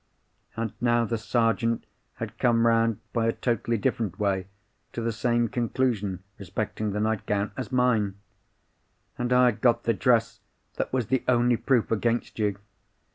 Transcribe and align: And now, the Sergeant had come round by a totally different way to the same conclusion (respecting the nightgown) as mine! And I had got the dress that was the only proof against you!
And 0.57 0.73
now, 0.81 1.05
the 1.05 1.19
Sergeant 1.19 1.85
had 2.15 2.39
come 2.39 2.65
round 2.65 2.97
by 3.13 3.27
a 3.27 3.31
totally 3.31 3.77
different 3.77 4.17
way 4.17 4.47
to 4.93 5.01
the 5.01 5.11
same 5.11 5.47
conclusion 5.47 6.23
(respecting 6.39 6.89
the 6.91 6.99
nightgown) 6.99 7.51
as 7.55 7.71
mine! 7.71 8.15
And 9.19 9.31
I 9.31 9.45
had 9.45 9.61
got 9.61 9.83
the 9.83 9.93
dress 9.93 10.39
that 10.77 10.91
was 10.91 11.05
the 11.09 11.23
only 11.27 11.55
proof 11.55 11.91
against 11.91 12.39
you! 12.39 12.57